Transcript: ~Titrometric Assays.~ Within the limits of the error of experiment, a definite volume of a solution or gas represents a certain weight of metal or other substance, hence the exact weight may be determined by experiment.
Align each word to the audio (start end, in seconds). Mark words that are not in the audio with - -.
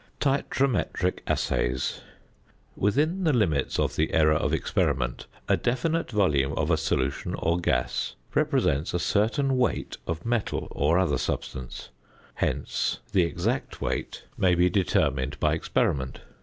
~Titrometric 0.19 1.19
Assays.~ 1.27 2.01
Within 2.75 3.23
the 3.23 3.33
limits 3.33 3.77
of 3.77 3.95
the 3.97 4.15
error 4.15 4.33
of 4.33 4.51
experiment, 4.51 5.27
a 5.47 5.55
definite 5.55 6.09
volume 6.09 6.53
of 6.53 6.71
a 6.71 6.77
solution 6.77 7.35
or 7.35 7.59
gas 7.59 8.15
represents 8.33 8.95
a 8.95 8.99
certain 8.99 9.57
weight 9.59 9.97
of 10.07 10.25
metal 10.25 10.67
or 10.71 10.97
other 10.97 11.19
substance, 11.19 11.89
hence 12.33 12.97
the 13.11 13.21
exact 13.21 13.79
weight 13.79 14.23
may 14.39 14.55
be 14.55 14.71
determined 14.71 15.39
by 15.39 15.53
experiment. 15.53 16.21